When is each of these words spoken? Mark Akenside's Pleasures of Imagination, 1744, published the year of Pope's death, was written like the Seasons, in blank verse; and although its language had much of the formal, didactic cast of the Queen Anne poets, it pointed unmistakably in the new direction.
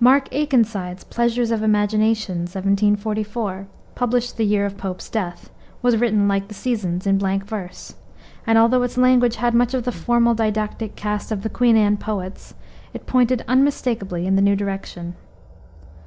Mark 0.00 0.30
Akenside's 0.32 1.04
Pleasures 1.04 1.50
of 1.50 1.62
Imagination, 1.62 2.36
1744, 2.38 3.68
published 3.94 4.38
the 4.38 4.46
year 4.46 4.64
of 4.64 4.78
Pope's 4.78 5.10
death, 5.10 5.50
was 5.82 5.98
written 5.98 6.26
like 6.26 6.48
the 6.48 6.54
Seasons, 6.54 7.06
in 7.06 7.18
blank 7.18 7.44
verse; 7.44 7.94
and 8.46 8.56
although 8.56 8.82
its 8.82 8.96
language 8.96 9.36
had 9.36 9.52
much 9.52 9.74
of 9.74 9.84
the 9.84 9.92
formal, 9.92 10.34
didactic 10.34 10.96
cast 10.96 11.30
of 11.30 11.42
the 11.42 11.50
Queen 11.50 11.76
Anne 11.76 11.98
poets, 11.98 12.54
it 12.94 13.04
pointed 13.04 13.44
unmistakably 13.46 14.26
in 14.26 14.36
the 14.36 14.40
new 14.40 14.56
direction. 14.56 15.14